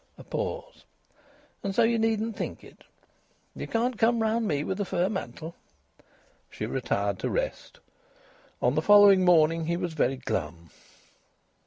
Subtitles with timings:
[0.17, 0.83] A pause.
[1.61, 2.85] "And so you needn't think it!
[3.55, 5.53] You can't come round me with a fur mantle."
[6.49, 7.79] She retired to rest.
[8.63, 10.71] On the following morning he was very glum.